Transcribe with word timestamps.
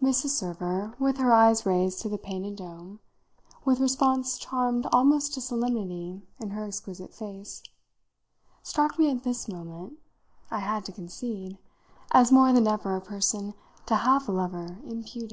Mrs. 0.00 0.28
Server, 0.28 0.94
with 1.00 1.16
her 1.16 1.32
eyes 1.32 1.66
raised 1.66 1.98
to 2.02 2.08
the 2.08 2.16
painted 2.16 2.54
dome, 2.54 3.00
with 3.64 3.80
response 3.80 4.38
charmed 4.38 4.86
almost 4.92 5.34
to 5.34 5.40
solemnity 5.40 6.22
in 6.38 6.50
her 6.50 6.62
exquisite 6.64 7.12
face, 7.12 7.60
struck 8.62 9.00
me 9.00 9.10
at 9.10 9.24
this 9.24 9.48
moment, 9.48 9.94
I 10.48 10.60
had 10.60 10.84
to 10.84 10.92
concede, 10.92 11.58
as 12.12 12.30
more 12.30 12.52
than 12.52 12.68
ever 12.68 12.94
a 12.94 13.00
person 13.00 13.54
to 13.86 13.96
have 13.96 14.28
a 14.28 14.32
lover 14.32 14.78
imputed. 14.84 15.32